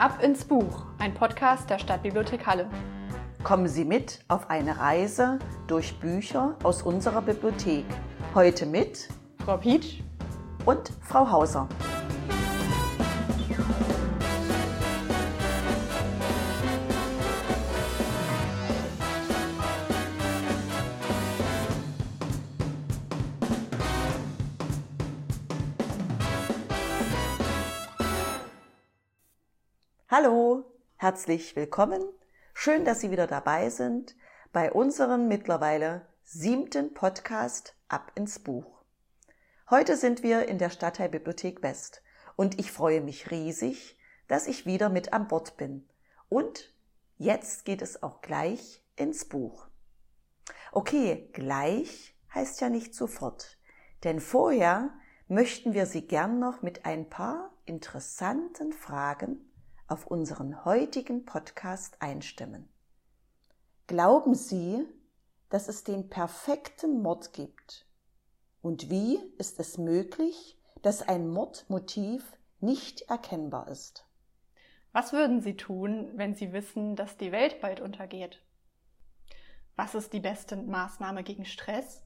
[0.00, 2.70] Ab ins Buch, ein Podcast der Stadtbibliothek Halle.
[3.42, 7.84] Kommen Sie mit auf eine Reise durch Bücher aus unserer Bibliothek.
[8.34, 9.10] Heute mit
[9.44, 10.00] Frau Pietsch
[10.64, 11.68] und Frau Hauser.
[30.22, 30.64] Hallo,
[30.96, 32.02] herzlich willkommen.
[32.52, 34.16] Schön, dass Sie wieder dabei sind
[34.52, 38.82] bei unserem mittlerweile siebten Podcast Ab ins Buch.
[39.70, 42.02] Heute sind wir in der Stadtteilbibliothek West
[42.36, 43.96] und ich freue mich riesig,
[44.28, 45.88] dass ich wieder mit an Bord bin.
[46.28, 46.74] Und
[47.16, 49.68] jetzt geht es auch gleich ins Buch.
[50.72, 53.56] Okay, gleich heißt ja nicht sofort,
[54.04, 54.90] denn vorher
[55.28, 59.49] möchten wir Sie gern noch mit ein paar interessanten Fragen
[59.90, 62.68] auf unseren heutigen Podcast einstimmen.
[63.88, 64.86] Glauben Sie,
[65.48, 67.86] dass es den perfekten Mord gibt?
[68.62, 74.06] Und wie ist es möglich, dass ein Mordmotiv nicht erkennbar ist?
[74.92, 78.42] Was würden Sie tun, wenn Sie wissen, dass die Welt bald untergeht?
[79.74, 82.04] Was ist die beste Maßnahme gegen Stress?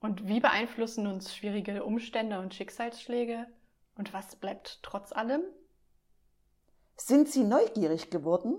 [0.00, 3.46] Und wie beeinflussen uns schwierige Umstände und Schicksalsschläge?
[3.96, 5.42] Und was bleibt trotz allem?
[6.96, 8.56] Sind Sie neugierig geworden?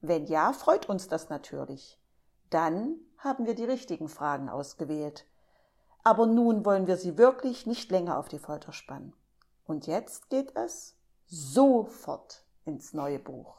[0.00, 1.98] Wenn ja, freut uns das natürlich.
[2.50, 5.26] Dann haben wir die richtigen Fragen ausgewählt.
[6.04, 9.12] Aber nun wollen wir Sie wirklich nicht länger auf die Folter spannen.
[9.64, 13.58] Und jetzt geht es sofort ins neue Buch.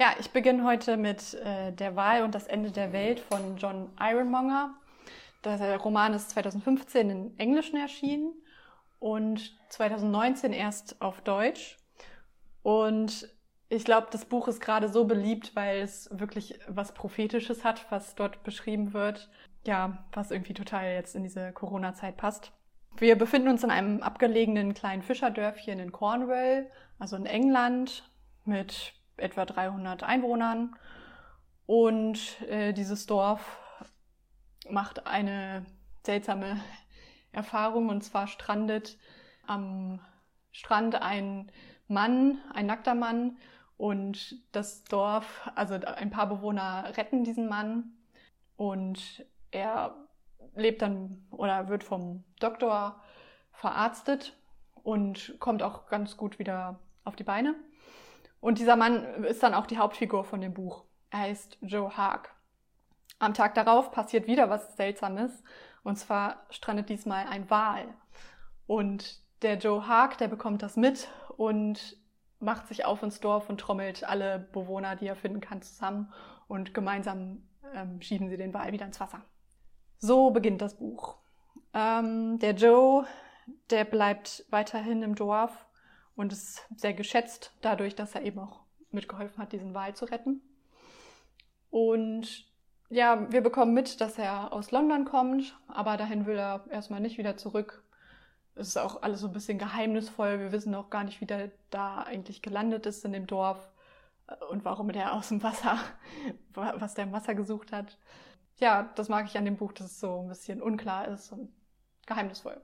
[0.00, 3.92] Ja, ich beginne heute mit äh, Der Wahl und das Ende der Welt von John
[4.00, 4.74] Ironmonger.
[5.44, 8.32] Der Roman ist 2015 in Englischen erschienen
[8.98, 11.76] und 2019 erst auf Deutsch.
[12.64, 13.28] Und
[13.68, 18.14] ich glaube, das Buch ist gerade so beliebt, weil es wirklich was Prophetisches hat, was
[18.14, 19.28] dort beschrieben wird.
[19.66, 22.52] Ja, was irgendwie total jetzt in diese Corona-Zeit passt.
[22.96, 28.10] Wir befinden uns in einem abgelegenen kleinen Fischerdörfchen in Cornwall, also in England,
[28.44, 30.74] mit etwa 300 Einwohnern.
[31.66, 33.58] Und äh, dieses Dorf
[34.70, 35.66] macht eine
[36.02, 36.58] seltsame
[37.32, 37.90] Erfahrung.
[37.90, 38.96] Und zwar strandet
[39.46, 40.00] am
[40.50, 41.52] Strand ein
[41.88, 43.36] Mann, ein nackter Mann
[43.76, 47.92] und das Dorf, also ein paar Bewohner retten diesen Mann
[48.56, 49.94] und er
[50.54, 53.00] lebt dann oder wird vom Doktor
[53.52, 54.36] verarztet
[54.82, 57.54] und kommt auch ganz gut wieder auf die Beine.
[58.40, 60.84] Und dieser Mann ist dann auch die Hauptfigur von dem Buch.
[61.10, 62.34] Er heißt Joe Haag.
[63.18, 65.42] Am Tag darauf passiert wieder was Seltsames.
[65.82, 67.86] Und zwar strandet diesmal ein Wal.
[68.66, 71.96] Und der Joe Haag, der bekommt das mit und
[72.40, 76.12] macht sich auf ins Dorf und trommelt alle Bewohner, die er finden kann, zusammen
[76.48, 79.22] und gemeinsam ähm, schieben sie den Wal wieder ins Wasser.
[79.98, 81.16] So beginnt das Buch.
[81.72, 83.06] Ähm, der Joe,
[83.70, 85.66] der bleibt weiterhin im Dorf
[86.16, 90.40] und ist sehr geschätzt dadurch, dass er eben auch mitgeholfen hat, diesen Wal zu retten.
[91.70, 92.46] Und
[92.90, 97.18] ja, wir bekommen mit, dass er aus London kommt, aber dahin will er erstmal nicht
[97.18, 97.83] wieder zurück,
[98.54, 100.38] es ist auch alles so ein bisschen geheimnisvoll.
[100.38, 103.70] Wir wissen auch gar nicht, wie der da eigentlich gelandet ist in dem Dorf
[104.28, 105.78] äh, und warum der aus dem Wasser,
[106.54, 107.98] was der im Wasser gesucht hat.
[108.58, 111.52] Ja, das mag ich an dem Buch, dass es so ein bisschen unklar ist und
[112.06, 112.60] geheimnisvoll.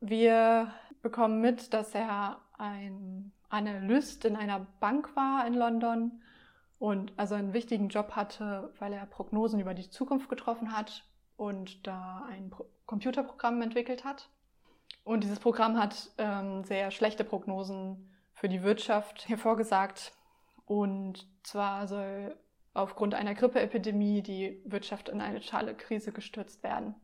[0.00, 6.22] Wir bekommen mit, dass er ein Analyst in einer Bank war in London
[6.78, 11.04] und also einen wichtigen Job hatte, weil er Prognosen über die Zukunft getroffen hat
[11.36, 12.52] und da ein
[12.86, 14.28] Computerprogramm entwickelt hat.
[15.04, 20.12] Und dieses Programm hat ähm, sehr schlechte Prognosen für die Wirtschaft hervorgesagt.
[20.66, 22.36] Und zwar soll
[22.74, 26.94] aufgrund einer Grippeepidemie die Wirtschaft in eine totale Krise gestürzt werden.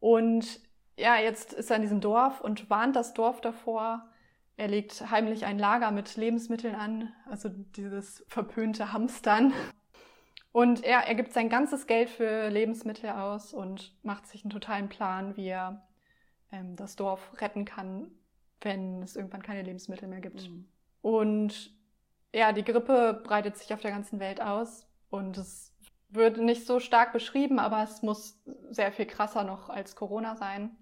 [0.00, 0.60] Und
[0.96, 4.08] ja, jetzt ist er in diesem Dorf und warnt das Dorf davor.
[4.56, 9.52] Er legt heimlich ein Lager mit Lebensmitteln an, also dieses verpönte Hamstern.
[10.52, 14.88] Und er, er gibt sein ganzes Geld für Lebensmittel aus und macht sich einen totalen
[14.88, 15.86] Plan, wie er
[16.52, 18.10] ähm, das Dorf retten kann,
[18.60, 20.48] wenn es irgendwann keine Lebensmittel mehr gibt.
[20.48, 20.68] Mhm.
[21.02, 21.74] Und
[22.34, 25.74] ja, die Grippe breitet sich auf der ganzen Welt aus und es
[26.08, 30.76] wird nicht so stark beschrieben, aber es muss sehr viel krasser noch als Corona sein.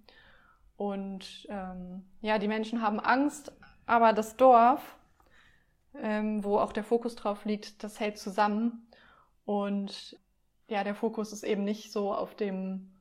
[0.77, 3.53] Und ähm, ja, die Menschen haben Angst,
[3.87, 4.97] aber das Dorf,
[5.95, 8.89] ähm, wo auch der Fokus drauf liegt, das hält zusammen.
[9.45, 10.19] Und
[10.69, 12.93] ja, der Fokus ist eben nicht so auf dem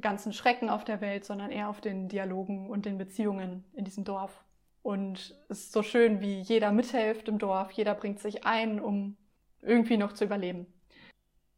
[0.00, 4.04] ganzen Schrecken auf der Welt, sondern eher auf den Dialogen und den Beziehungen in diesem
[4.04, 4.44] Dorf.
[4.82, 9.16] Und es ist so schön, wie jeder mithilft im Dorf, jeder bringt sich ein, um
[9.60, 10.66] irgendwie noch zu überleben.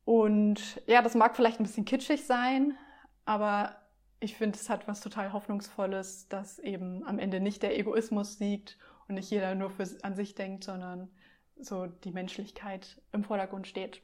[0.05, 2.77] Und ja, das mag vielleicht ein bisschen kitschig sein,
[3.25, 3.77] aber
[4.21, 8.79] ich finde, es hat was total Hoffnungsvolles, dass eben am Ende nicht der Egoismus siegt
[9.09, 11.11] und nicht jeder nur für an sich denkt, sondern
[11.57, 14.03] so die Menschlichkeit im Vordergrund steht.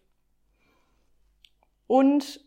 [1.87, 2.41] Und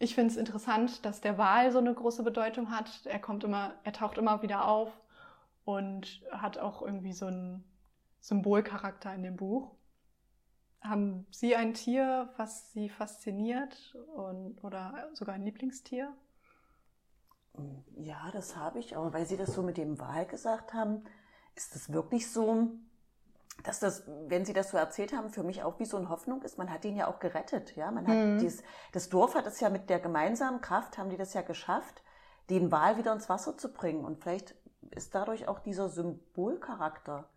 [0.00, 3.04] ich finde es interessant, dass der Wal so eine große Bedeutung hat.
[3.04, 4.90] Er kommt immer, er taucht immer wieder auf
[5.64, 7.64] und hat auch irgendwie so einen
[8.18, 9.76] Symbolcharakter in dem Buch.
[10.80, 16.16] Haben Sie ein Tier, was Sie fasziniert und, oder sogar ein Lieblingstier?
[17.94, 21.04] Ja, das habe ich, aber weil Sie das so mit dem Wal gesagt haben,
[21.56, 22.70] ist es wirklich so,
[23.64, 26.42] dass das, wenn Sie das so erzählt haben, für mich auch wie so eine Hoffnung
[26.42, 26.58] ist.
[26.58, 27.90] Man hat ihn ja auch gerettet, ja.
[27.90, 28.38] Man hat mhm.
[28.38, 28.62] dieses,
[28.92, 32.02] das Dorf hat es ja mit der gemeinsamen Kraft, haben die das ja geschafft,
[32.48, 34.04] den Wal wieder ins Wasser zu bringen.
[34.04, 34.54] Und vielleicht
[34.90, 37.28] ist dadurch auch dieser Symbolcharakter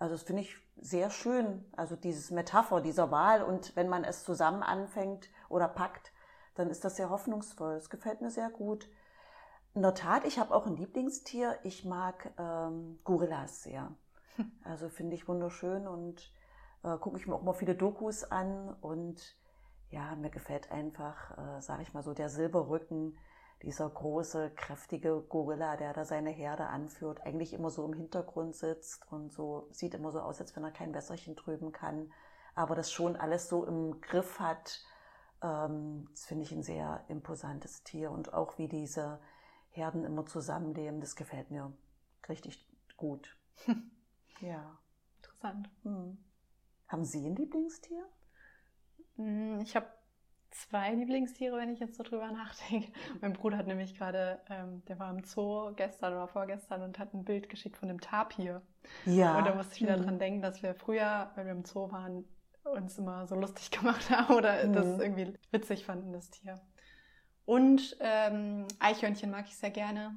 [0.00, 1.64] also das finde ich sehr schön.
[1.76, 6.12] Also dieses Metapher dieser Wahl und wenn man es zusammen anfängt oder packt,
[6.54, 7.74] dann ist das sehr hoffnungsvoll.
[7.74, 8.88] Es gefällt mir sehr gut.
[9.74, 11.58] In der Tat, ich habe auch ein Lieblingstier.
[11.62, 13.94] Ich mag ähm, Gorillas sehr.
[14.64, 16.32] Also finde ich wunderschön und
[16.82, 19.36] äh, gucke ich mir auch mal viele Dokus an und
[19.90, 23.18] ja, mir gefällt einfach, äh, sage ich mal so, der Silberrücken,
[23.62, 29.10] dieser große, kräftige Gorilla, der da seine Herde anführt, eigentlich immer so im Hintergrund sitzt
[29.12, 32.12] und so sieht immer so aus, als wenn er kein Wässerchen trüben kann,
[32.54, 34.80] aber das schon alles so im Griff hat.
[35.42, 39.20] Ähm, das finde ich ein sehr imposantes Tier und auch wie diese
[39.70, 41.72] Herden immer zusammenleben, das gefällt mir
[42.28, 42.66] richtig
[42.96, 43.36] gut.
[44.40, 44.78] ja.
[45.16, 45.70] Interessant.
[45.82, 46.18] Hm.
[46.88, 48.04] Haben Sie ein Lieblingstier?
[49.16, 49.86] Hm, ich habe
[50.50, 52.92] zwei Lieblingstiere, wenn ich jetzt so drüber nachdenke.
[53.20, 57.14] Mein Bruder hat nämlich gerade, ähm, der war im Zoo gestern oder vorgestern und hat
[57.14, 58.62] ein Bild geschickt von dem Tapir.
[59.06, 59.38] Ja.
[59.38, 60.02] Und da musste ich wieder mhm.
[60.02, 62.24] dran denken, dass wir früher, wenn wir im Zoo waren,
[62.64, 64.72] uns immer so lustig gemacht haben oder mhm.
[64.72, 66.60] das irgendwie witzig fanden, das Tier.
[67.44, 70.16] Und ähm, Eichhörnchen mag ich sehr gerne,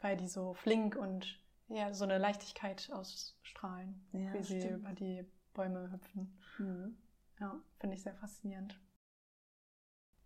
[0.00, 4.62] weil die so flink und ja, so eine Leichtigkeit ausstrahlen, ja, wie stimmt.
[4.62, 5.24] sie über die
[5.54, 6.38] Bäume hüpfen.
[6.58, 6.96] Mhm.
[7.40, 8.78] Ja, finde ich sehr faszinierend.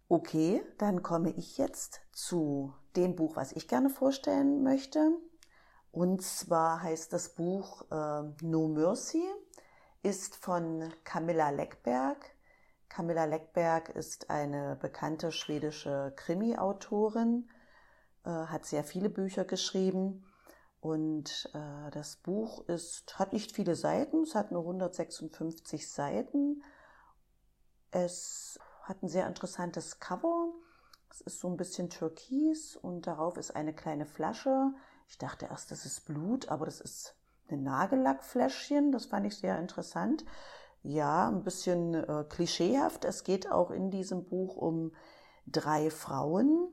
[0.09, 5.11] Okay, dann komme ich jetzt zu dem Buch, was ich gerne vorstellen möchte.
[5.91, 9.23] Und zwar heißt das Buch äh, No Mercy,
[10.03, 12.19] ist von Camilla Leckberg.
[12.89, 17.49] Camilla Leckberg ist eine bekannte schwedische Krimi-Autorin,
[18.25, 20.27] äh, hat sehr viele Bücher geschrieben.
[20.83, 26.65] Und äh, das Buch ist, hat nicht viele Seiten, es hat nur 156 Seiten.
[27.93, 30.49] Es hat ein sehr interessantes Cover.
[31.09, 34.73] Es ist so ein bisschen türkis und darauf ist eine kleine Flasche.
[35.07, 37.15] Ich dachte erst, das ist Blut, aber das ist
[37.49, 38.91] ein Nagellackfläschchen.
[38.91, 40.25] Das fand ich sehr interessant.
[40.83, 43.05] Ja, ein bisschen äh, klischeehaft.
[43.05, 44.91] Es geht auch in diesem Buch um
[45.47, 46.73] drei Frauen.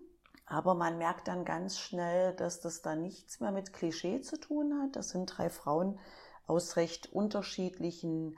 [0.49, 4.81] Aber man merkt dann ganz schnell, dass das da nichts mehr mit Klischee zu tun
[4.81, 4.95] hat.
[4.95, 5.99] Das sind drei Frauen
[6.47, 8.35] aus recht unterschiedlichen,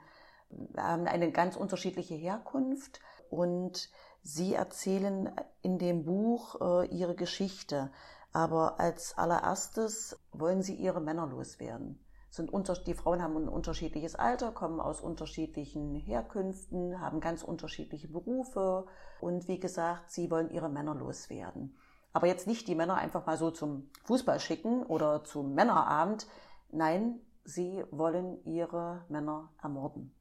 [0.76, 3.00] haben eine ganz unterschiedliche Herkunft
[3.30, 3.88] und
[4.22, 7.90] sie erzählen in dem Buch äh, ihre Geschichte.
[8.34, 11.98] Aber als allererstes wollen sie ihre Männer loswerden.
[12.28, 18.08] Sind unter, die Frauen haben ein unterschiedliches Alter, kommen aus unterschiedlichen Herkünften, haben ganz unterschiedliche
[18.08, 18.84] Berufe
[19.22, 21.74] und wie gesagt, sie wollen ihre Männer loswerden.
[22.12, 26.26] Aber jetzt nicht die Männer einfach mal so zum Fußball schicken oder zum Männerabend.
[26.70, 30.14] Nein, sie wollen ihre Männer ermorden.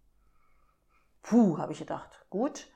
[1.21, 2.25] Puh, habe ich gedacht.
[2.29, 2.67] Gut,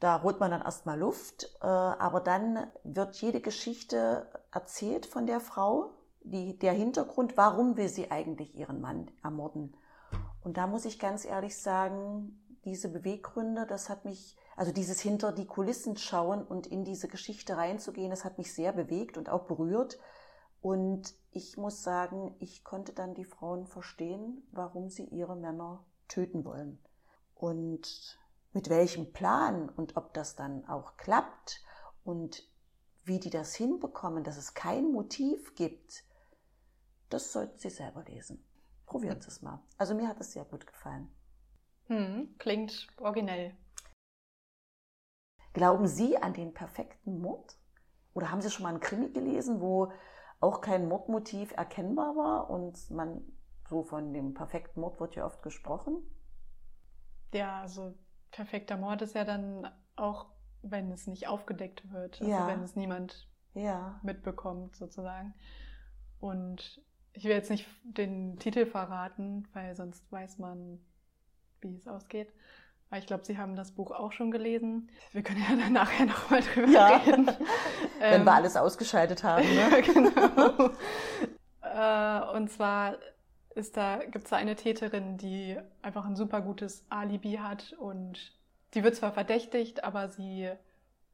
[0.00, 5.40] da holt man dann erstmal Luft, äh, aber dann wird jede Geschichte erzählt von der
[5.40, 5.90] Frau,
[6.22, 9.76] die, der Hintergrund, warum will sie eigentlich ihren Mann ermorden.
[10.42, 15.30] Und da muss ich ganz ehrlich sagen, diese Beweggründe, das hat mich, also dieses hinter
[15.30, 19.44] die Kulissen schauen und in diese Geschichte reinzugehen, das hat mich sehr bewegt und auch
[19.44, 20.00] berührt.
[20.60, 26.44] Und ich muss sagen, ich konnte dann die Frauen verstehen, warum sie ihre Männer töten
[26.44, 26.80] wollen.
[27.36, 28.18] Und
[28.52, 31.62] mit welchem Plan und ob das dann auch klappt
[32.02, 32.42] und
[33.04, 36.02] wie die das hinbekommen, dass es kein Motiv gibt,
[37.10, 38.44] das sollten Sie selber lesen.
[38.86, 39.62] Probieren Sie es mal.
[39.76, 41.08] Also mir hat es sehr gut gefallen.
[41.86, 43.56] Hm, klingt originell.
[45.52, 47.56] Glauben Sie an den perfekten Mord?
[48.14, 49.92] Oder haben Sie schon mal einen Krimi gelesen, wo
[50.40, 53.22] auch kein Mordmotiv erkennbar war und man
[53.68, 56.02] so von dem perfekten Mord wird ja oft gesprochen?
[57.32, 57.94] Ja, also
[58.30, 60.26] perfekter Mord ist ja dann auch,
[60.62, 62.46] wenn es nicht aufgedeckt wird, also ja.
[62.46, 64.00] wenn es niemand ja.
[64.02, 65.34] mitbekommt sozusagen.
[66.20, 70.80] Und ich will jetzt nicht den Titel verraten, weil sonst weiß man,
[71.60, 72.32] wie es ausgeht.
[72.96, 74.90] Ich glaube, Sie haben das Buch auch schon gelesen.
[75.12, 76.96] Wir können ja dann nachher nochmal drüber ja.
[76.96, 77.26] reden.
[77.98, 79.46] Wenn ähm, wir alles ausgeschaltet haben.
[79.46, 79.82] Ne?
[79.82, 80.70] genau.
[81.62, 82.96] äh, und zwar
[83.54, 88.32] ist da, gibt es da eine Täterin, die einfach ein super gutes Alibi hat und
[88.74, 90.50] die wird zwar verdächtigt, aber sie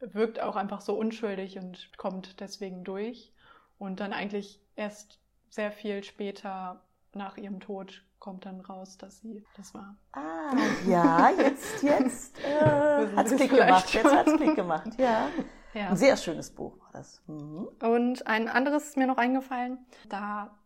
[0.01, 3.33] wirkt auch einfach so unschuldig und kommt deswegen durch.
[3.79, 5.19] Und dann eigentlich erst
[5.51, 9.99] sehr viel später nach ihrem Tod kommt dann raus, dass sie das war.
[10.13, 13.93] Ah, ja, jetzt, jetzt äh, hat es Klick gemacht.
[13.93, 15.29] Jetzt hat es Klick gemacht, ja.
[15.75, 15.91] ja.
[15.91, 17.23] Ein sehr schönes Buch war das.
[17.27, 17.69] Mhm.
[17.83, 19.77] Und ein anderes ist mir noch eingefallen.
[20.09, 20.57] Da,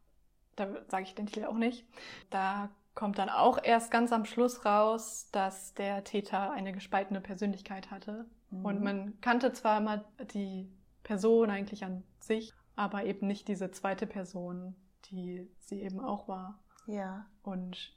[0.55, 1.85] da sage ich den Titel auch nicht.
[2.31, 7.91] Da kommt dann auch erst ganz am Schluss raus, dass der Täter eine gespaltene Persönlichkeit
[7.91, 8.27] hatte.
[8.51, 8.65] Mhm.
[8.65, 10.71] Und man kannte zwar immer die
[11.03, 16.61] Person eigentlich an sich, aber eben nicht diese zweite Person, die sie eben auch war.
[16.89, 17.27] Ja.
[17.43, 17.95] Und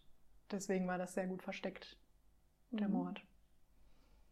[0.51, 1.97] deswegen war das sehr gut versteckt,
[2.71, 2.93] der mhm.
[2.93, 3.21] Mord.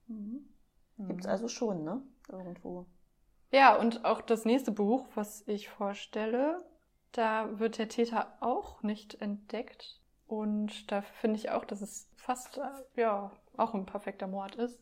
[0.08, 0.50] Mhm.
[0.98, 1.32] Gibt es mhm.
[1.32, 2.02] also schon, ne?
[2.30, 2.86] Irgendwo.
[3.52, 6.64] Ja, und auch das nächste Buch, was ich vorstelle,
[7.14, 10.00] da wird der Täter auch nicht entdeckt.
[10.28, 14.80] Und da finde ich auch, dass es fast, äh, ja, auch ein perfekter Mord ist.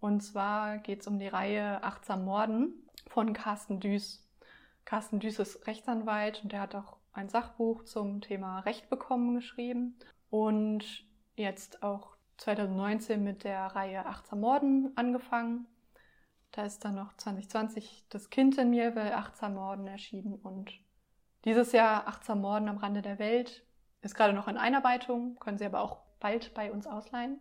[0.00, 4.26] Und zwar geht es um die Reihe Achtsam Morden von Carsten Düß.
[4.84, 9.98] Carsten Düß ist Rechtsanwalt und der hat auch ein Sachbuch zum Thema Recht bekommen geschrieben
[10.30, 10.84] und
[11.36, 15.66] jetzt auch 2019 mit der Reihe Achtsam Morden angefangen.
[16.52, 20.72] Da ist dann noch 2020 Das Kind in mir will Achtsam Morden erschienen und
[21.44, 23.64] dieses Jahr Achtsam Morden am Rande der Welt
[24.00, 27.40] ist gerade noch in Einarbeitung, können Sie aber auch bald bei uns ausleihen.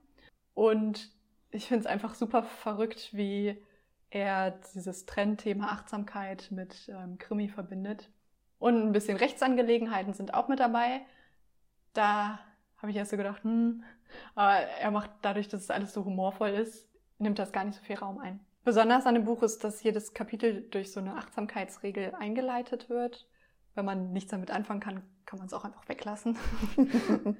[0.53, 1.11] Und
[1.49, 3.61] ich finde es einfach super verrückt, wie
[4.09, 8.09] er dieses Trendthema Achtsamkeit mit ähm, Krimi verbindet.
[8.61, 11.01] Und ein bisschen Rechtsangelegenheiten sind auch mit dabei.
[11.93, 12.39] Da
[12.77, 13.83] habe ich erst so gedacht, hm,
[14.35, 16.87] aber er macht dadurch, dass es alles so humorvoll ist,
[17.17, 18.39] nimmt das gar nicht so viel Raum ein.
[18.63, 23.27] Besonders an dem Buch ist, dass jedes Kapitel durch so eine Achtsamkeitsregel eingeleitet wird.
[23.73, 26.37] Wenn man nichts damit anfangen kann, kann man es auch einfach weglassen.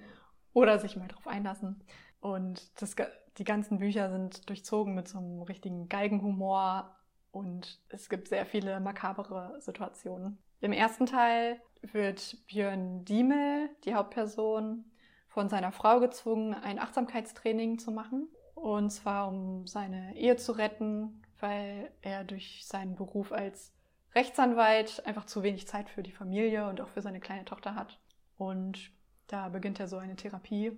[0.54, 1.84] Oder sich mal drauf einlassen.
[2.20, 2.96] Und das,
[3.38, 6.96] die ganzen Bücher sind durchzogen mit so einem richtigen Geigenhumor
[7.30, 10.40] und es gibt sehr viele makabere Situationen.
[10.62, 14.86] Im ersten Teil wird Björn Diemel, die Hauptperson,
[15.28, 18.28] von seiner Frau gezwungen, ein Achtsamkeitstraining zu machen.
[18.54, 23.74] Und zwar, um seine Ehe zu retten, weil er durch seinen Beruf als
[24.14, 28.00] Rechtsanwalt einfach zu wenig Zeit für die Familie und auch für seine kleine Tochter hat.
[28.38, 28.92] Und
[29.28, 30.78] da beginnt er so eine Therapie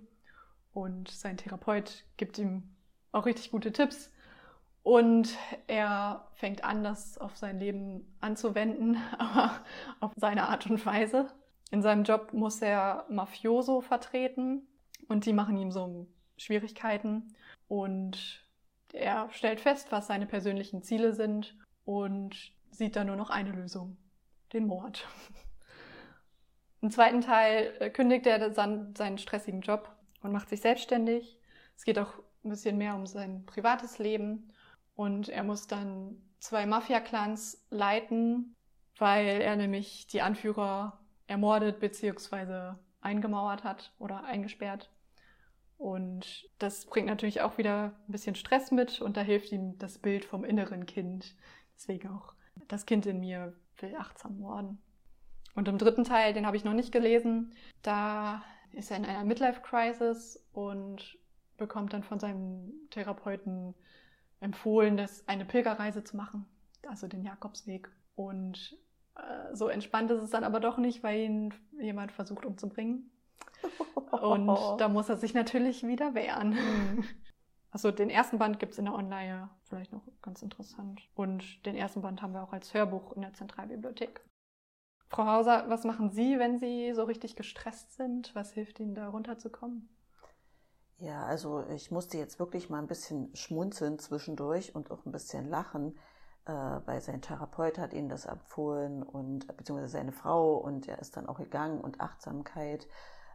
[0.72, 2.74] und sein Therapeut gibt ihm
[3.12, 4.10] auch richtig gute Tipps,
[4.84, 9.50] und er fängt an, das auf sein Leben anzuwenden, aber
[9.98, 11.26] auf seine Art und Weise.
[11.70, 14.68] In seinem Job muss er Mafioso vertreten
[15.08, 17.34] und die machen ihm so Schwierigkeiten.
[17.66, 18.46] Und
[18.92, 23.96] er stellt fest, was seine persönlichen Ziele sind und sieht da nur noch eine Lösung,
[24.52, 25.08] den Mord.
[26.82, 29.90] Im zweiten Teil äh, kündigt er seinen stressigen Job
[30.22, 31.38] und macht sich selbstständig.
[31.74, 32.12] Es geht auch
[32.44, 34.52] ein bisschen mehr um sein privates Leben
[34.94, 38.54] und er muss dann zwei Mafia-Clans leiten,
[38.98, 42.74] weil er nämlich die Anführer ermordet bzw.
[43.00, 44.90] eingemauert hat oder eingesperrt.
[45.78, 49.98] Und das bringt natürlich auch wieder ein bisschen Stress mit und da hilft ihm das
[49.98, 51.34] Bild vom inneren Kind.
[51.74, 52.34] Deswegen auch
[52.68, 54.78] das Kind in mir will achtsam morden.
[55.54, 59.24] Und im dritten Teil, den habe ich noch nicht gelesen, da ist er in einer
[59.24, 61.18] Midlife-Crisis und
[61.56, 63.74] bekommt dann von seinem Therapeuten
[64.44, 66.46] empfohlen, das eine Pilgerreise zu machen,
[66.88, 67.90] also den Jakobsweg.
[68.14, 68.78] Und
[69.16, 73.10] äh, so entspannt ist es dann aber doch nicht, weil ihn jemand versucht umzubringen.
[74.12, 74.46] Und
[74.78, 76.56] da muss er sich natürlich wieder wehren.
[77.70, 81.02] Also den ersten Band gibt es in der Online, vielleicht noch ganz interessant.
[81.16, 84.20] Und den ersten Band haben wir auch als Hörbuch in der Zentralbibliothek.
[85.08, 88.32] Frau Hauser, was machen Sie, wenn Sie so richtig gestresst sind?
[88.36, 89.88] Was hilft Ihnen da runterzukommen?
[91.04, 95.44] Ja, also ich musste jetzt wirklich mal ein bisschen schmunzeln zwischendurch und auch ein bisschen
[95.50, 95.98] lachen,
[96.46, 101.18] äh, weil sein Therapeut hat ihm das empfohlen und beziehungsweise seine Frau und er ist
[101.18, 102.88] dann auch gegangen und Achtsamkeit.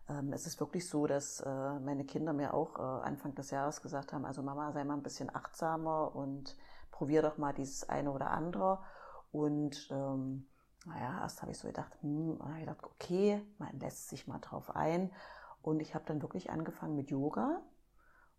[0.10, 3.84] Ähm, es ist wirklich so, dass äh, meine Kinder mir auch äh, Anfang des Jahres
[3.84, 6.58] gesagt haben, also Mama, sei mal ein bisschen achtsamer und
[6.90, 8.80] probier doch mal dieses eine oder andere.
[9.32, 10.48] Und ähm,
[10.88, 14.76] naja, erst habe ich so gedacht, hm, ich gedacht, okay, man lässt sich mal drauf
[14.76, 15.12] ein.
[15.70, 17.62] Und ich habe dann wirklich angefangen mit Yoga.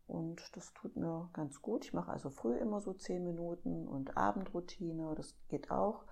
[0.08, 1.84] Und das tut mir ganz gut.
[1.84, 6.04] Ich mache also früh immer so zehn Minuten und Abendroutine, das geht auch.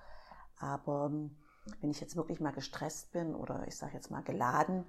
[0.61, 1.11] Aber
[1.81, 4.87] wenn ich jetzt wirklich mal gestresst bin oder ich sage jetzt mal geladen,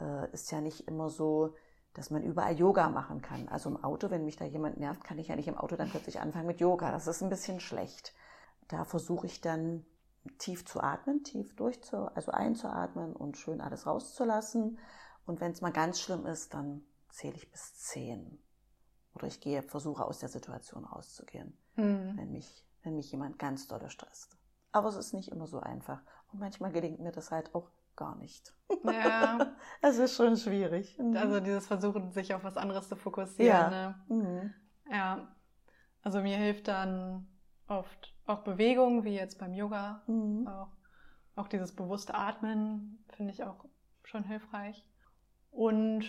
[0.00, 1.54] äh, ist ja nicht immer so,
[1.94, 3.48] dass man überall Yoga machen kann.
[3.48, 5.90] Also im Auto, wenn mich da jemand nervt, kann ich ja nicht im Auto dann
[5.90, 6.90] plötzlich anfangen mit Yoga.
[6.90, 8.14] Das ist ein bisschen schlecht.
[8.66, 9.86] Da versuche ich dann
[10.38, 14.78] tief zu atmen, tief durchzu, also einzuatmen und schön alles rauszulassen.
[15.28, 16.80] Und wenn es mal ganz schlimm ist, dann
[17.10, 18.38] zähle ich bis zehn.
[19.14, 22.14] Oder ich gehe, versuche aus der Situation rauszugehen, mhm.
[22.16, 24.38] wenn, mich, wenn mich jemand ganz doll stresst.
[24.72, 26.00] Aber es ist nicht immer so einfach.
[26.32, 28.54] Und manchmal gelingt mir das halt auch gar nicht.
[28.84, 29.54] Ja.
[29.82, 30.98] Es ist schon schwierig.
[30.98, 31.16] Mhm.
[31.16, 33.70] Also dieses Versuchen, sich auf was anderes zu fokussieren.
[33.70, 33.70] Ja.
[33.70, 33.94] Ne?
[34.08, 34.54] Mhm.
[34.90, 35.28] ja.
[36.02, 37.28] Also mir hilft dann
[37.66, 40.00] oft auch Bewegung, wie jetzt beim Yoga.
[40.06, 40.48] Mhm.
[40.48, 40.70] Auch,
[41.36, 43.66] auch dieses bewusste Atmen finde ich auch
[44.04, 44.87] schon hilfreich.
[45.58, 46.04] Und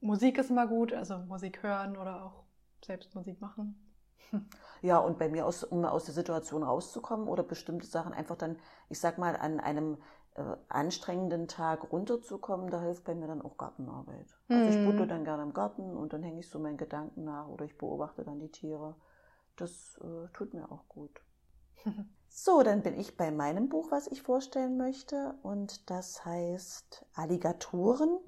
[0.00, 2.44] Musik ist immer gut, also Musik hören oder auch
[2.84, 3.76] selbst Musik machen.
[4.80, 8.58] Ja, und bei mir, aus, um aus der Situation rauszukommen oder bestimmte Sachen einfach dann,
[8.88, 9.98] ich sag mal, an einem
[10.34, 14.36] äh, anstrengenden Tag runterzukommen, da hilft bei mir dann auch Gartenarbeit.
[14.48, 15.08] Also ich buddle mhm.
[15.08, 18.24] dann gerne im Garten und dann hänge ich so meinen Gedanken nach oder ich beobachte
[18.24, 18.96] dann die Tiere.
[19.54, 21.20] Das äh, tut mir auch gut.
[22.28, 28.18] so, dann bin ich bei meinem Buch, was ich vorstellen möchte und das heißt Alligatoren.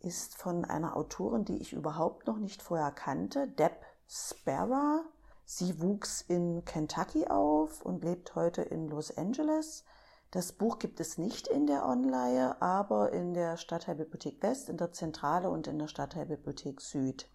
[0.00, 5.04] Ist von einer Autorin, die ich überhaupt noch nicht vorher kannte, Deb Sparrow.
[5.44, 9.84] Sie wuchs in Kentucky auf und lebt heute in Los Angeles.
[10.30, 14.92] Das Buch gibt es nicht in der Online, aber in der Stadtteilbibliothek West, in der
[14.92, 17.28] Zentrale und in der Stadtteilbibliothek Süd.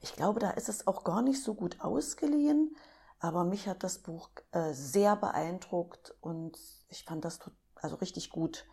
[0.00, 2.76] Ich glaube, da ist es auch gar nicht so gut ausgeliehen,
[3.18, 7.40] aber mich hat das Buch äh, sehr beeindruckt und ich fand das
[7.74, 8.64] also richtig gut.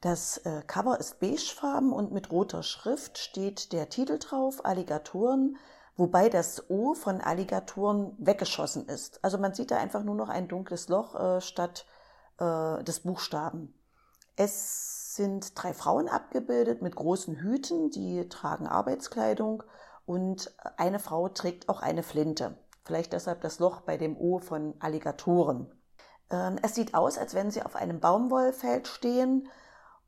[0.00, 5.56] Das äh, Cover ist beigefarben und mit roter Schrift steht der Titel drauf, Alligatoren,
[5.96, 9.24] wobei das O von Alligatoren weggeschossen ist.
[9.24, 11.86] Also man sieht da einfach nur noch ein dunkles Loch äh, statt
[12.38, 13.74] äh, des Buchstaben.
[14.36, 19.62] Es sind drei Frauen abgebildet mit großen Hüten, die tragen Arbeitskleidung
[20.06, 22.58] und eine Frau trägt auch eine Flinte.
[22.84, 25.72] Vielleicht deshalb das Loch bei dem O von Alligatoren.
[26.30, 29.48] Ähm, es sieht aus, als wenn sie auf einem Baumwollfeld stehen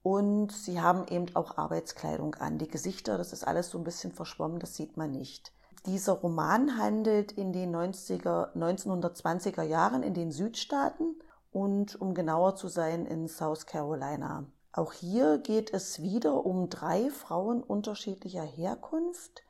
[0.07, 2.59] und sie haben eben auch Arbeitskleidung an.
[2.59, 5.53] Die Gesichter, das ist alles so ein bisschen verschwommen, das sieht man nicht.
[5.85, 11.17] Dieser Roman handelt in den 90er, 1920er Jahren in den Südstaaten
[11.51, 14.45] und um genauer zu sein in South Carolina.
[14.71, 19.43] Auch hier geht es wieder um drei Frauen unterschiedlicher Herkunft,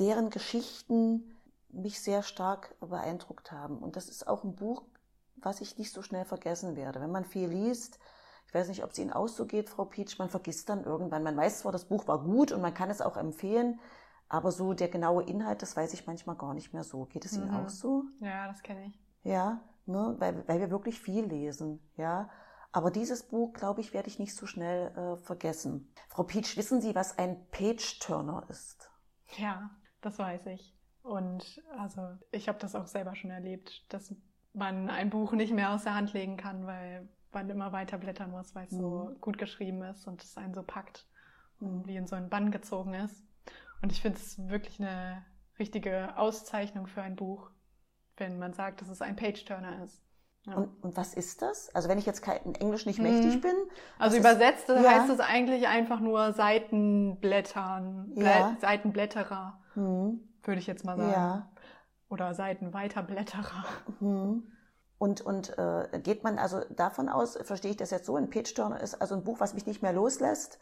[0.00, 1.36] deren Geschichten
[1.68, 3.78] mich sehr stark beeindruckt haben.
[3.78, 4.82] Und das ist auch ein Buch,
[5.36, 7.00] was ich nicht so schnell vergessen werde.
[7.00, 8.00] Wenn man viel liest,
[8.54, 11.24] ich weiß nicht, ob es Ihnen auch so geht, Frau Pietsch, man vergisst dann irgendwann.
[11.24, 13.80] Man weiß zwar, das Buch war gut und man kann es auch empfehlen,
[14.28, 17.04] aber so der genaue Inhalt, das weiß ich manchmal gar nicht mehr so.
[17.06, 17.56] Geht es Ihnen mhm.
[17.56, 18.04] auch so?
[18.20, 19.00] Ja, das kenne ich.
[19.24, 22.30] Ja, ne, weil, weil wir wirklich viel lesen, ja.
[22.70, 25.92] Aber dieses Buch, glaube ich, werde ich nicht so schnell äh, vergessen.
[26.08, 28.88] Frau Peach, wissen Sie, was ein Page-Turner ist?
[29.36, 30.76] Ja, das weiß ich.
[31.02, 34.14] Und also ich habe das auch selber schon erlebt, dass
[34.52, 38.30] man ein Buch nicht mehr aus der Hand legen kann, weil man immer weiter blättern
[38.30, 38.80] muss, weil es mhm.
[38.80, 41.06] so gut geschrieben ist und es einen so packt
[41.60, 41.86] und mhm.
[41.86, 43.22] wie in so einen Bann gezogen ist.
[43.82, 45.24] Und ich finde es wirklich eine
[45.58, 47.50] richtige Auszeichnung für ein Buch
[48.16, 50.00] wenn man sagt, dass es ein Page-Turner ist.
[50.46, 50.56] Ja.
[50.56, 51.74] Und, und, was ist das?
[51.74, 53.40] Also wenn ich jetzt kein Englisch nicht mächtig mhm.
[53.40, 53.56] bin.
[53.98, 58.54] Also übersetzt ist, heißt es eigentlich einfach nur Seitenblättern, ja.
[58.60, 60.20] Seitenblätterer, mhm.
[60.42, 61.12] würde ich jetzt mal sagen.
[61.12, 61.50] Ja.
[62.10, 63.64] Oder Seitenweiterblätterer.
[64.00, 64.52] Mhm.
[64.98, 68.80] Und, und äh, geht man also davon aus, verstehe ich das jetzt so, ein Page-Turner
[68.80, 70.58] ist also ein Buch, was mich nicht mehr loslässt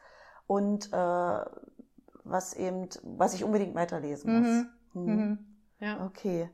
[0.47, 1.45] und äh,
[2.25, 4.67] was eben, was ich unbedingt weiterlesen muss.
[4.95, 5.03] Mhm.
[5.03, 5.17] Mhm.
[5.17, 5.39] mhm.
[5.81, 6.07] Ja.
[6.07, 6.49] Okay.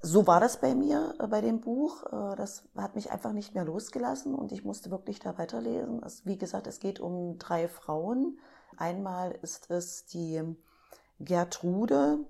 [0.00, 2.04] So war das bei mir, äh, bei dem Buch.
[2.04, 6.02] Äh, das hat mich einfach nicht mehr losgelassen und ich musste wirklich da weiterlesen.
[6.04, 8.38] Es, wie gesagt, es geht um drei Frauen.
[8.76, 10.42] Einmal ist es die
[11.18, 12.20] Gertrude.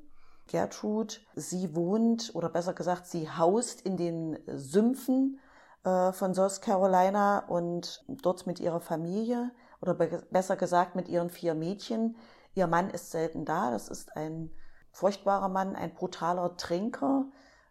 [0.49, 5.39] Gertrude, sie wohnt, oder besser gesagt, sie haust in den Sümpfen
[5.85, 11.55] äh, von South Carolina und dort mit ihrer Familie, oder besser gesagt mit ihren vier
[11.55, 12.17] Mädchen.
[12.55, 13.71] Ihr Mann ist selten da.
[13.71, 14.51] Das ist ein
[14.91, 17.27] furchtbarer Mann, ein brutaler Trinker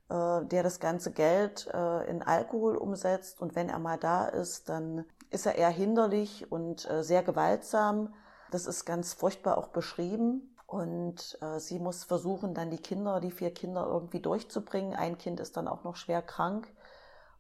[0.10, 4.70] äh, der das ganze Geld äh, in Alkohol umsetzt und wenn er mal da ist,
[4.70, 8.14] dann ist er eher hinderlich und äh, sehr gewaltsam.
[8.52, 10.56] Das ist ganz furchtbar auch beschrieben.
[10.68, 14.94] Und äh, sie muss versuchen, dann die Kinder, die vier Kinder irgendwie durchzubringen.
[14.96, 16.68] Ein Kind ist dann auch noch schwer krank.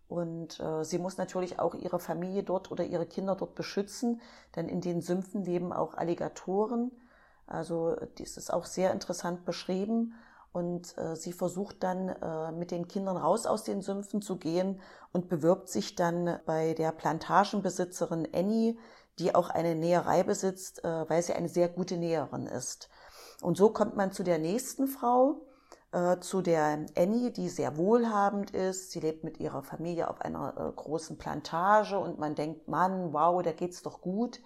[0.08, 4.22] Und äh, sie muss natürlich auch ihre Familie dort oder ihre Kinder dort beschützen,
[4.56, 6.92] denn in den Sümpfen leben auch Alligatoren.
[7.46, 10.16] Also dies ist auch sehr interessant beschrieben.
[10.54, 14.80] Und äh, sie versucht dann äh, mit den Kindern raus aus den Sümpfen zu gehen
[15.12, 18.78] und bewirbt sich dann bei der Plantagenbesitzerin Annie,
[19.20, 22.90] die auch eine Näherei besitzt, äh, weil sie eine sehr gute Näherin ist.
[23.42, 25.42] Und so kommt man zu der nächsten Frau,
[25.92, 28.92] äh, zu der Annie, die sehr wohlhabend ist.
[28.92, 33.42] Sie lebt mit ihrer Familie auf einer äh, großen Plantage und man denkt, Mann, wow,
[33.42, 34.40] da geht's doch gut.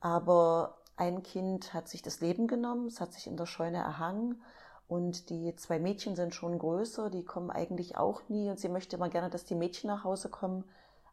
[0.00, 4.42] Aber ein Kind hat sich das Leben genommen, es hat sich in der Scheune erhangen
[4.88, 8.96] und die zwei Mädchen sind schon größer, die kommen eigentlich auch nie und sie möchte
[8.96, 10.64] immer gerne, dass die Mädchen nach Hause kommen,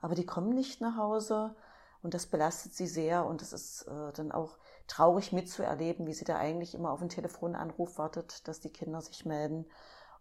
[0.02, 1.56] aber die kommen nicht nach Hause
[2.02, 4.58] und das belastet sie sehr und es ist äh, dann auch
[4.90, 9.26] traurig mitzuerleben, wie sie da eigentlich immer auf einen Telefonanruf wartet, dass die Kinder sich
[9.26, 9.66] melden.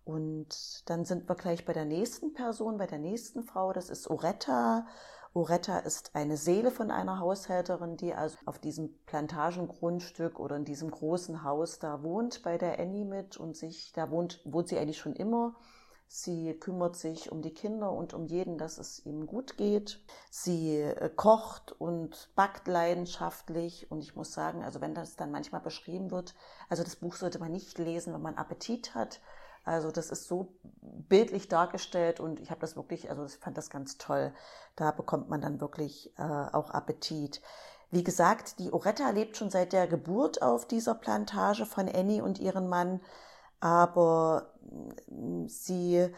[0.05, 4.09] Und dann sind wir gleich bei der nächsten Person, bei der nächsten Frau, das ist
[4.09, 4.87] Oretta.
[5.35, 10.91] Oretta ist eine Seele von einer Haushälterin, die also auf diesem Plantagengrundstück oder in diesem
[10.91, 14.99] großen Haus da wohnt bei der Annie mit und sich, da wohnt, wohnt sie eigentlich
[14.99, 15.55] schon immer.
[16.11, 20.01] Sie kümmert sich um die Kinder und um jeden, dass es ihm gut geht.
[20.31, 23.91] Sie äh, kocht und backt leidenschaftlich.
[23.91, 26.35] Und ich muss sagen, also wenn das dann manchmal beschrieben wird,
[26.71, 29.21] also das Buch sollte man nicht lesen, wenn man Appetit hat.
[29.65, 33.69] Also das ist so bildlich dargestellt und ich habe das wirklich, also ich fand das
[33.69, 34.33] ganz toll.
[34.77, 37.43] Da bekommt man dann wirklich äh, auch Appetit.
[37.91, 42.39] Wie gesagt, die Oretta lebt schon seit der Geburt auf dieser Plantage von Annie und
[42.39, 43.01] ihrem Mann
[43.61, 44.55] aber
[45.09, 46.09] mm, sie,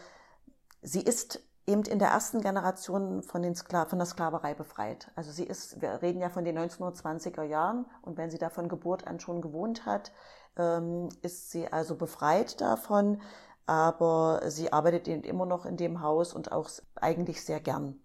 [0.81, 5.11] sie ist eben in der ersten Generation von, den Skla von der Sklaverei befreit.
[5.15, 8.67] Also sie ist, wir reden ja von den 1920er Jahren und wenn sie da von
[8.67, 10.11] Geburt an schon gewohnt hat,
[10.57, 13.21] ähm, ist sie also befreit davon,
[13.65, 18.01] aber sie arbeitet eben immer noch in dem Haus und auch eigentlich sehr gern.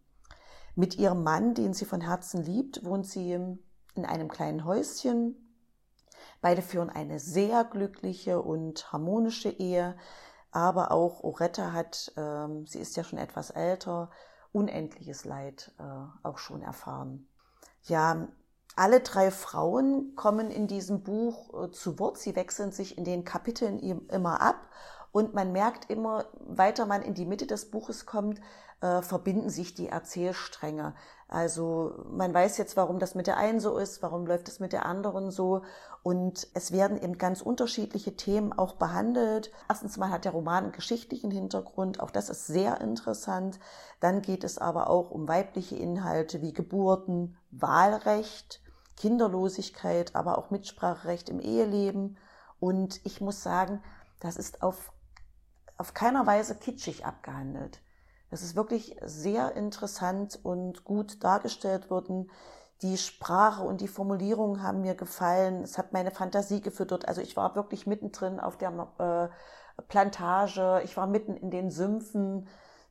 [0.75, 5.46] Mit ihrem Mann, den sie von Herzen liebt, wohnt sie in einem kleinen Häuschen
[6.47, 9.97] Beide führen eine sehr glückliche und harmonische Ehe,
[10.53, 14.13] aber auch Oretta hat, ähm, sie ist ja schon etwas älter,
[14.53, 15.83] unendliches Leid äh,
[16.23, 17.27] auch schon erfahren.
[17.83, 18.29] Ja,
[18.77, 22.17] alle drei Frauen kommen in diesem Buch äh, zu Wort.
[22.19, 24.69] Sie wechseln sich in den Kapiteln immer ab
[25.17, 28.39] und man merkt immer, weiter man in die Mitte des Buches kommt,
[28.83, 30.95] äh, verbinden sich die Erzählstränge.
[31.27, 34.75] Also man weiß jetzt, warum das mit der einen so ist, warum läuft es mit
[34.75, 35.63] der anderen so.
[36.03, 39.51] Und es werden eben ganz unterschiedliche Themen auch behandelt.
[39.71, 43.59] Erstens mal hat der Roman einen geschichtlichen Hintergrund, auch das ist sehr interessant.
[44.01, 48.61] Dann geht es aber auch um weibliche Inhalte wie Geburten, Wahlrecht,
[48.99, 52.19] Kinderlosigkeit, aber auch Mitspracherecht im Eheleben.
[52.61, 53.83] Und ich muss sagen,
[54.21, 54.93] das ist auf
[55.79, 57.81] auf keiner Weise kitschig abgehandelt.
[58.31, 62.31] Das ist wirklich sehr interessant und gut dargestellt worden.
[62.83, 65.62] Die Sprache und die Formulierungen haben mir gefallen.
[65.62, 67.09] Es hat meine Fantasie gefüttert.
[67.09, 70.83] Also ich war wirklich mittendrin auf der äh, Plantage.
[70.85, 72.49] Ich war mitten in den Sümpfen.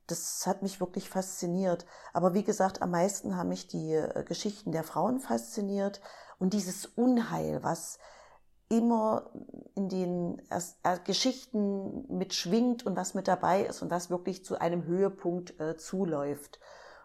[0.08, 1.86] Das hat mich wirklich fasziniert.
[2.14, 6.02] Aber wie gesagt, am meisten haben mich die äh, Geschichten der Frauen fasziniert
[6.40, 8.00] und dieses Unheil, was
[8.76, 9.30] immer
[9.76, 10.42] in den
[11.06, 16.60] Geschichten mitschwingt und was mit dabei ist und was wirklich zu einem Höhepunkt äh, zuläuft.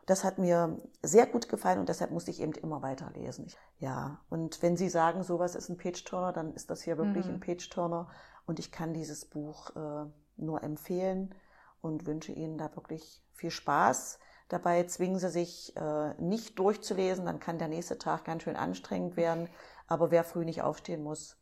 [0.06, 3.46] Das hat mir sehr gut gefallen und deshalb musste ich eben immer weiterlesen.
[3.78, 7.34] Ja, und wenn Sie sagen, sowas ist ein Page-Turner, dann ist das hier wirklich mhm.
[7.34, 8.08] ein Page-Turner
[8.46, 10.06] und ich kann dieses Buch äh,
[10.36, 11.34] nur empfehlen
[11.80, 14.18] und wünsche Ihnen da wirklich viel Spaß.
[14.48, 19.16] Dabei zwingen Sie sich äh, nicht durchzulesen, dann kann der nächste Tag ganz schön anstrengend
[19.16, 19.48] werden.
[19.86, 21.39] Aber wer früh nicht aufstehen muss,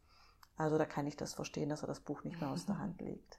[0.59, 2.81] also da kann ich das verstehen, dass er das Buch nicht mehr aus der mhm.
[2.81, 3.39] Hand legt.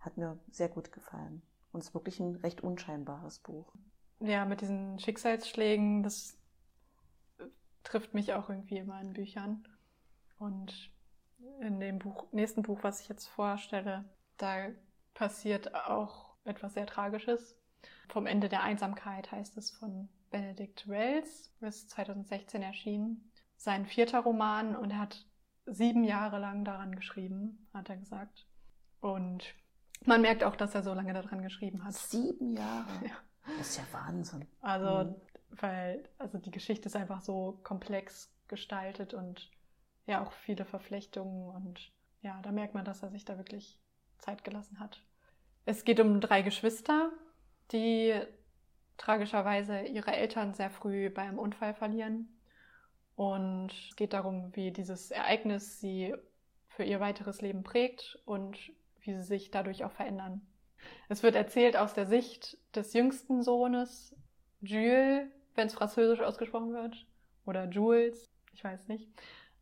[0.00, 1.42] Hat mir sehr gut gefallen.
[1.72, 3.74] Und es ist wirklich ein recht unscheinbares Buch.
[4.20, 6.38] Ja, mit diesen Schicksalsschlägen, das
[7.82, 9.66] trifft mich auch irgendwie immer in Büchern.
[10.38, 10.90] Und
[11.60, 14.04] in dem Buch, nächsten Buch, was ich jetzt vorstelle,
[14.36, 14.68] da
[15.14, 17.56] passiert auch etwas sehr Tragisches.
[18.08, 23.32] Vom Ende der Einsamkeit heißt es von Benedict Wells, ist 2016 erschienen.
[23.56, 25.26] Sein vierter Roman und er hat
[25.66, 28.46] sieben Jahre lang daran geschrieben, hat er gesagt.
[29.00, 29.54] Und
[30.04, 31.94] man merkt auch, dass er so lange daran geschrieben hat.
[31.94, 32.90] Sieben Jahre?
[33.04, 33.16] Ja.
[33.58, 34.46] Das ist ja Wahnsinn.
[34.60, 35.14] Also, mhm.
[35.50, 39.50] weil, also die Geschichte ist einfach so komplex gestaltet und
[40.06, 43.80] ja auch viele Verflechtungen und ja, da merkt man, dass er sich da wirklich
[44.18, 45.02] Zeit gelassen hat.
[45.64, 47.10] Es geht um drei Geschwister,
[47.72, 48.14] die
[48.96, 52.28] tragischerweise ihre Eltern sehr früh beim Unfall verlieren
[53.16, 56.14] und es geht darum, wie dieses Ereignis sie
[56.68, 58.58] für ihr weiteres Leben prägt und
[59.00, 60.40] wie sie sich dadurch auch verändern.
[61.08, 64.14] Es wird erzählt aus der Sicht des jüngsten Sohnes,
[64.60, 67.06] Jules, wenn es französisch ausgesprochen wird,
[67.44, 69.08] oder Jules, ich weiß nicht.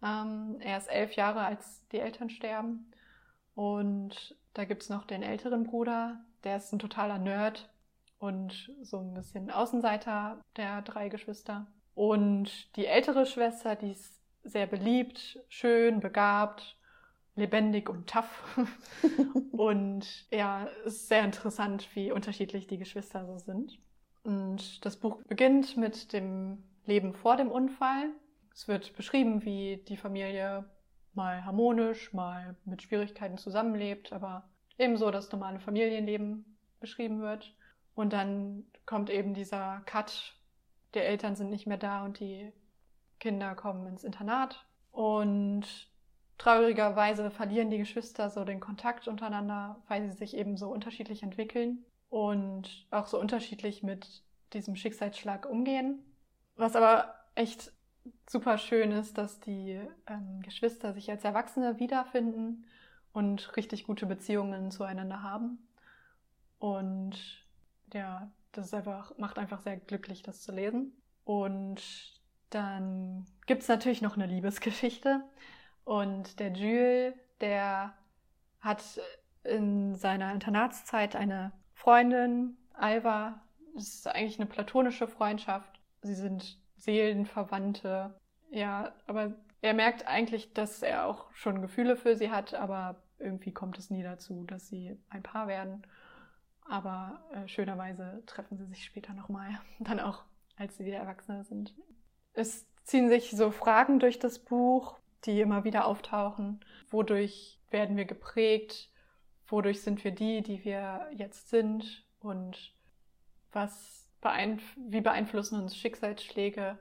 [0.02, 2.90] Ähm, er ist elf Jahre, als die Eltern sterben.
[3.54, 7.70] Und da gibt es noch den älteren Bruder, der ist ein totaler Nerd
[8.18, 11.66] und so ein bisschen Außenseiter der drei Geschwister.
[12.00, 16.78] Und die ältere Schwester, die ist sehr beliebt, schön, begabt,
[17.36, 18.58] lebendig und tough.
[19.52, 23.78] und ja, es ist sehr interessant, wie unterschiedlich die Geschwister so sind.
[24.22, 28.14] Und das Buch beginnt mit dem Leben vor dem Unfall.
[28.54, 30.64] Es wird beschrieben, wie die Familie
[31.12, 37.54] mal harmonisch, mal mit Schwierigkeiten zusammenlebt, aber ebenso das normale Familienleben beschrieben wird.
[37.94, 40.39] Und dann kommt eben dieser Cut,
[40.94, 42.52] die Eltern sind nicht mehr da und die
[43.18, 44.66] Kinder kommen ins Internat.
[44.92, 45.62] Und
[46.38, 51.84] traurigerweise verlieren die Geschwister so den Kontakt untereinander, weil sie sich eben so unterschiedlich entwickeln
[52.08, 54.22] und auch so unterschiedlich mit
[54.52, 56.02] diesem Schicksalsschlag umgehen.
[56.56, 57.72] Was aber echt
[58.28, 62.64] super schön ist, dass die ähm, Geschwister sich als Erwachsene wiederfinden
[63.12, 65.58] und richtig gute Beziehungen zueinander haben.
[66.58, 67.16] Und
[67.92, 70.92] ja, das ist einfach, macht einfach sehr glücklich, das zu lesen.
[71.24, 71.82] Und
[72.50, 75.22] dann gibt es natürlich noch eine Liebesgeschichte.
[75.84, 77.94] Und der Jules, der
[78.60, 78.82] hat
[79.44, 83.40] in seiner Internatszeit eine Freundin, Alva.
[83.74, 85.80] Das ist eigentlich eine platonische Freundschaft.
[86.02, 88.14] Sie sind Seelenverwandte.
[88.50, 89.32] Ja, aber
[89.62, 93.90] er merkt eigentlich, dass er auch schon Gefühle für sie hat, aber irgendwie kommt es
[93.90, 95.82] nie dazu, dass sie ein Paar werden.
[96.70, 100.22] Aber äh, schönerweise treffen sie sich später nochmal, dann auch,
[100.56, 101.74] als sie wieder Erwachsene sind.
[102.32, 106.64] Es ziehen sich so Fragen durch das Buch, die immer wieder auftauchen.
[106.88, 108.88] Wodurch werden wir geprägt?
[109.48, 112.06] Wodurch sind wir die, die wir jetzt sind?
[112.20, 112.72] Und
[113.50, 116.78] was beeinf wie beeinflussen uns Schicksalsschläge?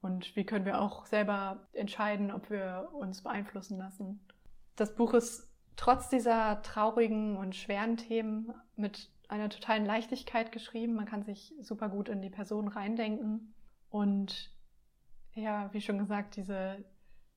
[0.00, 4.24] Und wie können wir auch selber entscheiden, ob wir uns beeinflussen lassen?
[4.76, 10.94] Das Buch ist trotz dieser traurigen und schweren Themen mit einer totalen Leichtigkeit geschrieben.
[10.94, 13.54] Man kann sich super gut in die Person reindenken.
[13.88, 14.54] Und
[15.32, 16.84] ja, wie schon gesagt, diese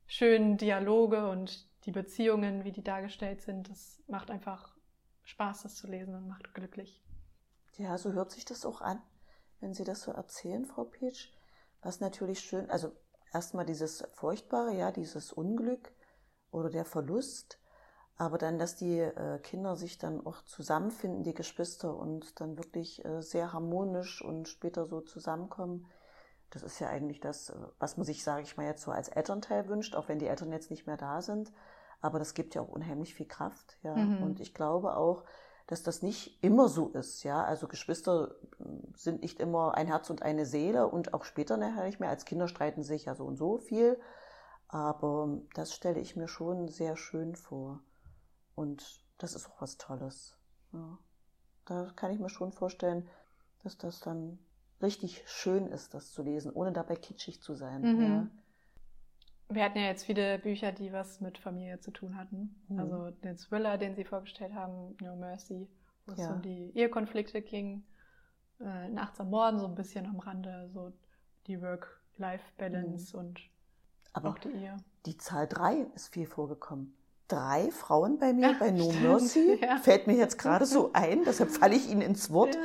[0.06, 4.76] schönen Dialoge und die Beziehungen, wie die dargestellt sind, das macht einfach
[5.24, 7.02] Spaß, das zu lesen und macht glücklich.
[7.78, 9.02] Ja, so hört sich das auch an,
[9.62, 11.34] wenn Sie das so erzählen, Frau Peach.
[11.82, 12.92] Was natürlich schön, also
[13.34, 15.94] erstmal dieses Furchtbare, ja, dieses Unglück
[16.52, 17.60] oder der Verlust,
[18.18, 23.04] aber dann, dass die äh, Kinder sich dann auch zusammenfinden, die Geschwister, und dann wirklich
[23.04, 25.86] äh, sehr harmonisch und später so zusammenkommen,
[26.50, 29.10] das ist ja eigentlich das, äh, was man sich, sage ich mal, jetzt so als
[29.10, 31.52] Elternteil wünscht, auch wenn die Eltern jetzt nicht mehr da sind.
[32.00, 33.96] Aber das gibt ja auch unheimlich viel Kraft, ja.
[33.96, 34.24] Mhm.
[34.24, 35.26] Und ich glaube auch,
[35.68, 37.44] dass das nicht immer so ist, ja.
[37.44, 41.84] Also Geschwister hm, sind nicht immer ein Herz und eine Seele und auch später nachher
[41.84, 42.10] nicht mehr.
[42.10, 44.00] Als Kinder streiten sich ja so und so viel.
[44.70, 47.82] Aber das stelle ich mir schon sehr schön vor.
[48.56, 50.38] Und das ist auch was Tolles.
[50.74, 50.98] Ja.
[51.66, 53.08] Da kann ich mir schon vorstellen,
[53.64, 54.40] dass das dann
[54.82, 57.82] richtig schön ist, das zu lesen, ohne dabei kitschig zu sein.
[57.82, 58.02] Mhm.
[58.02, 58.28] Ja.
[59.50, 62.56] Wir hatten ja jetzt viele Bücher, die was mit Familie zu tun hatten.
[62.68, 62.80] Mhm.
[62.80, 65.68] Also den Thriller, den Sie vorgestellt haben, No Mercy,
[66.06, 66.34] wo es ja.
[66.34, 67.84] um die Ehekonflikte ging.
[68.60, 70.94] Äh, Nachts am Morden so ein bisschen am Rande, so
[71.48, 73.26] die Work-Life-Balance mhm.
[73.26, 73.42] und
[74.14, 74.78] Aber auch die Ehe.
[75.06, 76.96] Die Zahl 3 ist viel vorgekommen.
[77.28, 79.04] Drei Frauen bei mir, ja, bei No stimmt.
[79.04, 79.78] Mercy, ja.
[79.78, 82.58] fällt mir jetzt gerade so ein, deshalb falle ich Ihnen ins Wort.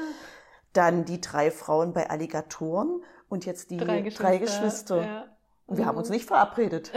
[0.73, 4.23] Dann die drei Frauen bei Alligatoren und jetzt die drei Geschwister.
[4.23, 5.29] Drei Geschwister.
[5.67, 5.89] Und wir mhm.
[5.89, 6.15] haben uns mhm.
[6.15, 6.93] nicht verabredet.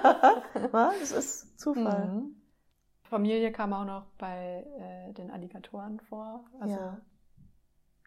[0.72, 2.08] das ist Zufall.
[2.08, 2.36] Mhm.
[3.04, 6.44] Familie kam auch noch bei äh, den Alligatoren vor.
[6.60, 7.00] Also ja.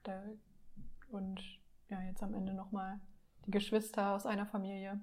[0.04, 0.24] Da,
[1.10, 1.40] und
[1.90, 3.00] ja, jetzt am Ende nochmal
[3.46, 5.00] die Geschwister aus einer Familie.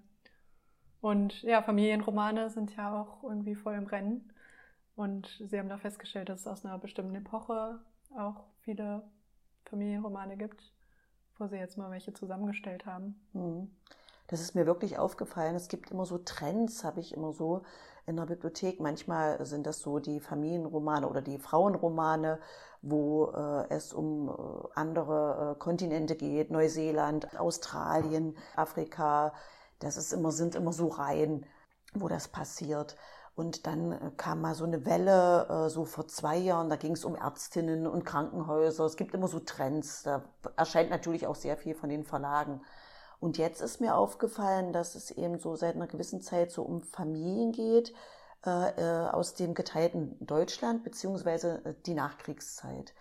[1.03, 4.33] Und ja, Familienromane sind ja auch irgendwie voll im Rennen.
[4.95, 7.81] Und sie haben da festgestellt, dass es aus einer bestimmten Epoche
[8.17, 9.03] auch viele
[9.65, 10.63] Familienromane gibt,
[11.39, 13.21] wo sie jetzt mal welche zusammengestellt haben.
[13.33, 13.71] Mhm.
[14.29, 15.57] Das ist mir wirklich aufgefallen.
[15.57, 17.63] Es gibt immer so Trends, habe ich immer so
[18.07, 18.79] in der Bibliothek.
[18.81, 22.39] Manchmal sind das so die Familienromane oder die Frauenromane,
[22.81, 24.33] wo äh, es um äh,
[24.77, 29.33] andere äh, Kontinente geht, Neuseeland, Australien, Afrika.
[29.83, 31.47] Das ist immer, sind immer so Reihen,
[31.95, 32.97] wo das passiert.
[33.35, 36.93] Und dann äh, kam mal so eine Welle, äh, so vor zwei Jahren, da ging
[36.93, 38.85] es um Ärztinnen und Krankenhäuser.
[38.85, 40.03] Es gibt immer so Trends.
[40.03, 40.23] Da
[40.57, 42.61] erscheint natürlich auch sehr viel von den Verlagen.
[43.21, 46.83] Und jetzt ist mir aufgefallen, dass es eben so seit einer gewissen Zeit so um
[46.83, 47.95] Familien geht
[48.45, 52.93] äh, aus dem geteilten Deutschland beziehungsweise die Nachkriegszeit.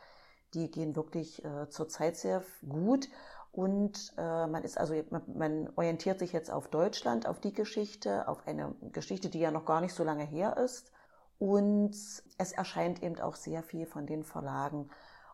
[0.53, 3.07] Die gehen wirklich zurzeit sehr gut
[3.51, 8.27] und äh, man ist also man, man orientiert sich jetzt auf Deutschland, auf die Geschichte,
[8.27, 10.91] auf eine Geschichte, die ja noch gar nicht so lange her ist.
[11.39, 11.95] und
[12.37, 14.89] es erscheint eben auch sehr viel von den Verlagen.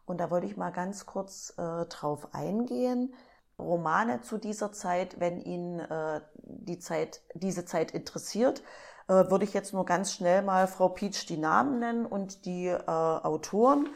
[0.06, 3.14] Und da wollte ich mal ganz kurz äh, drauf eingehen.
[3.60, 8.64] Romane zu dieser Zeit, wenn Ihnen äh, die Zeit, diese Zeit interessiert,
[9.08, 12.68] äh, würde ich jetzt nur ganz schnell mal Frau Pietsch die Namen nennen und die
[12.68, 13.90] äh, Autoren.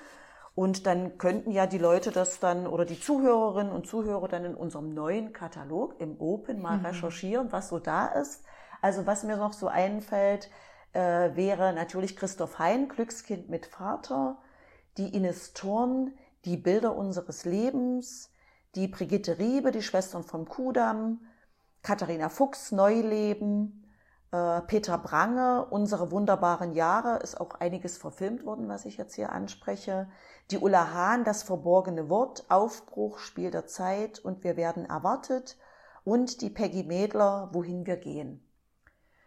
[0.53, 4.55] Und dann könnten ja die Leute das dann oder die Zuhörerinnen und Zuhörer dann in
[4.55, 6.85] unserem neuen Katalog im Open mal mhm.
[6.87, 8.43] recherchieren, was so da ist.
[8.81, 10.49] Also was mir noch so einfällt,
[10.93, 14.37] äh, wäre natürlich Christoph Hein, Glückskind mit Vater,
[14.97, 18.33] die Ines Thurn, die Bilder unseres Lebens,
[18.75, 21.21] die Brigitte Riebe, die Schwestern von Kudam,
[21.81, 23.80] Katharina Fuchs, Neuleben,
[24.31, 29.31] äh, Peter Brange, unsere wunderbaren Jahre, ist auch einiges verfilmt worden, was ich jetzt hier
[29.31, 30.09] anspreche.
[30.51, 35.57] Die Ulla Hahn, das verborgene Wort, Aufbruch, Spiel der Zeit und wir werden erwartet.
[36.03, 38.47] Und die Peggy Mädler, wohin wir gehen.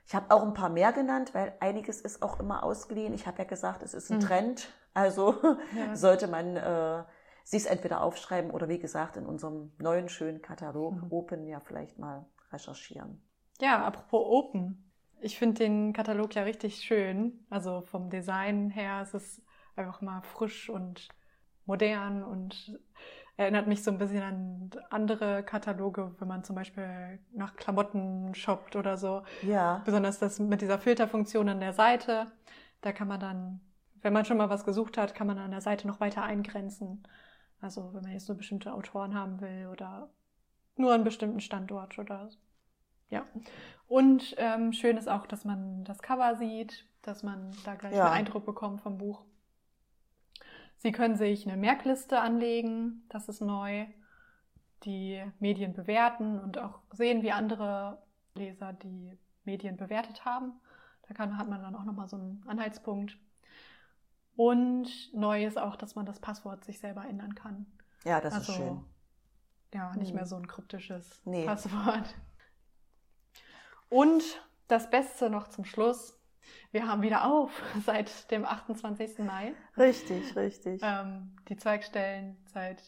[0.06, 3.14] Ich habe auch ein paar mehr genannt, weil einiges ist auch immer ausgeliehen.
[3.14, 4.22] Ich habe ja gesagt, es ist ein mhm.
[4.22, 4.68] Trend.
[4.92, 5.34] Also
[5.76, 5.94] ja.
[5.94, 7.04] sollte man äh,
[7.44, 11.12] sich entweder aufschreiben oder wie gesagt in unserem neuen schönen Katalog mhm.
[11.12, 13.22] Open ja vielleicht mal recherchieren.
[13.60, 14.83] Ja, apropos Open.
[15.24, 17.46] Ich finde den Katalog ja richtig schön.
[17.48, 19.42] Also vom Design her ist es
[19.74, 21.08] einfach mal frisch und
[21.64, 22.78] modern und
[23.38, 28.76] erinnert mich so ein bisschen an andere Kataloge, wenn man zum Beispiel nach Klamotten shoppt
[28.76, 29.22] oder so.
[29.40, 29.80] Ja.
[29.86, 32.30] Besonders das mit dieser Filterfunktion an der Seite.
[32.82, 33.60] Da kann man dann,
[34.02, 37.02] wenn man schon mal was gesucht hat, kann man an der Seite noch weiter eingrenzen.
[37.62, 40.10] Also wenn man jetzt nur bestimmte Autoren haben will oder
[40.76, 42.28] nur einen bestimmten Standort oder
[43.10, 43.26] ja.
[43.86, 48.06] Und ähm, schön ist auch, dass man das Cover sieht, dass man da gleich ja.
[48.06, 49.22] einen Eindruck bekommt vom Buch.
[50.78, 53.86] Sie können sich eine Merkliste anlegen, das ist neu,
[54.84, 58.02] die Medien bewerten und auch sehen, wie andere
[58.34, 60.52] Leser die Medien bewertet haben.
[61.08, 63.18] Da kann, hat man dann auch nochmal so einen Anhaltspunkt.
[64.36, 67.66] Und neu ist auch, dass man das Passwort sich selber ändern kann.
[68.04, 68.84] Ja, das also, ist schön.
[69.72, 70.16] Ja, nicht hm.
[70.16, 71.44] mehr so ein kryptisches nee.
[71.44, 72.14] Passwort.
[73.94, 74.24] Und
[74.66, 76.18] das Beste noch zum Schluss.
[76.72, 79.20] Wir haben wieder auf seit dem 28.
[79.20, 79.54] Mai.
[79.76, 80.80] Richtig, richtig.
[80.82, 82.82] Ähm, die Zweigstellen seit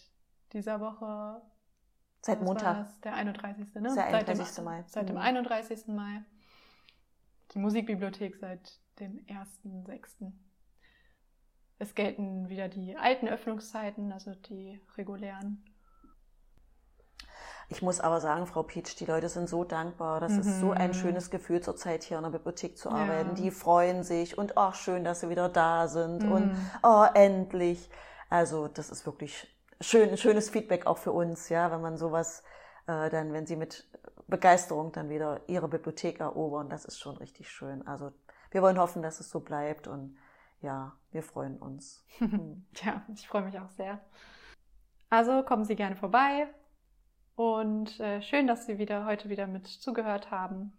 [0.52, 1.40] dieser Woche.
[2.22, 2.88] Seit Montag.
[3.02, 3.72] Der 31.
[3.76, 3.94] Ne?
[3.94, 4.46] Der 31.
[4.46, 4.84] Seit dem, Mai.
[4.88, 5.86] Seit dem 31.
[5.86, 5.94] Mhm.
[5.94, 6.24] Mai.
[7.52, 10.32] Die Musikbibliothek seit dem 1.6.
[11.78, 15.62] Es gelten wieder die alten Öffnungszeiten, also die regulären.
[17.68, 20.20] Ich muss aber sagen, Frau Pietsch, die Leute sind so dankbar.
[20.20, 20.40] Das mhm.
[20.40, 20.94] ist so ein mhm.
[20.94, 23.30] schönes Gefühl, zurzeit hier in der Bibliothek zu arbeiten.
[23.30, 23.34] Ja.
[23.34, 26.32] Die freuen sich und ach, schön, dass sie wieder da sind mhm.
[26.32, 27.90] und oh, endlich.
[28.30, 29.48] Also, das ist wirklich
[29.80, 32.42] schön, ein schönes Feedback auch für uns, ja, wenn man sowas
[32.86, 33.88] äh, dann, wenn sie mit
[34.28, 37.86] Begeisterung dann wieder ihre Bibliothek erobern, das ist schon richtig schön.
[37.86, 38.12] Also,
[38.50, 40.16] wir wollen hoffen, dass es so bleibt und
[40.60, 42.04] ja, wir freuen uns.
[42.82, 44.00] ja, ich freue mich auch sehr.
[45.08, 46.48] Also kommen Sie gerne vorbei,
[47.36, 50.72] und äh, schön, dass Sie wieder heute wieder mit zugehört haben.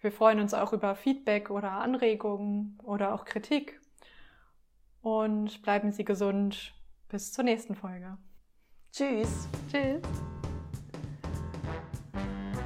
[0.00, 3.80] Wir freuen uns auch über Feedback oder Anregungen oder auch Kritik.
[5.02, 6.74] Und bleiben Sie gesund.
[7.08, 8.16] Bis zur nächsten Folge.
[8.92, 9.48] Tschüss.
[9.70, 10.02] Tschüss.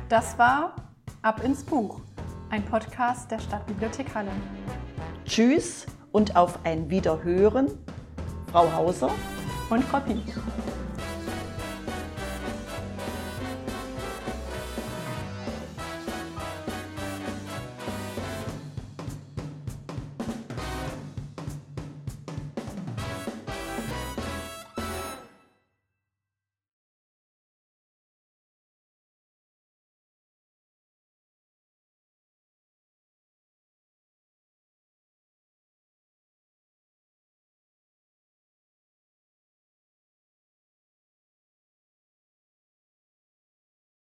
[0.08, 0.76] Das war
[1.24, 2.02] Ab ins Buch,
[2.50, 4.30] ein Podcast der Stadtbibliothek Halle.
[5.24, 7.70] Tschüss und auf ein Wiederhören,
[8.52, 9.10] Frau Hauser
[9.70, 10.34] und Frau Piech.